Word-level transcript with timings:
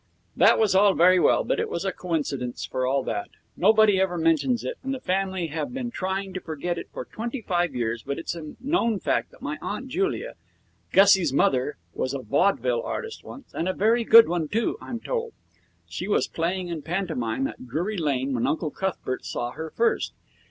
That 0.35 0.57
was 0.57 0.73
all 0.73 0.95
very 0.95 1.19
well, 1.19 1.43
but 1.43 1.59
it 1.59 1.69
was 1.69 1.85
a 1.85 1.91
coincidence 1.91 2.65
for 2.65 2.87
all 2.87 3.03
that. 3.03 3.29
Nobody 3.55 4.01
ever 4.01 4.17
mentions 4.17 4.63
it, 4.63 4.79
and 4.81 4.95
the 4.95 4.99
family 4.99 5.49
have 5.49 5.75
been 5.75 5.91
trying 5.91 6.33
to 6.33 6.39
forget 6.41 6.79
it 6.79 6.89
for 6.91 7.05
twenty 7.05 7.39
five 7.39 7.75
years, 7.75 8.01
but 8.01 8.17
it's 8.17 8.33
a 8.33 8.55
known 8.59 8.97
fact 8.99 9.29
that 9.29 9.43
my 9.43 9.59
Aunt 9.61 9.89
Julia, 9.89 10.33
Gussie's 10.91 11.31
mother, 11.31 11.77
was 11.93 12.15
a 12.15 12.19
vaudeville 12.23 12.81
artist 12.81 13.23
once, 13.23 13.53
and 13.53 13.69
a 13.69 13.73
very 13.73 14.03
good 14.03 14.27
one, 14.27 14.47
too, 14.47 14.75
I'm 14.81 14.99
told. 14.99 15.33
She 15.87 16.07
was 16.07 16.27
playing 16.27 16.69
in 16.69 16.81
pantomime 16.81 17.45
at 17.45 17.67
Drury 17.67 17.95
Lane 17.99 18.33
when 18.33 18.47
Uncle 18.47 18.71
Cuthbert 18.71 19.23
saw 19.23 19.51
her 19.51 19.69
first. 19.69 20.13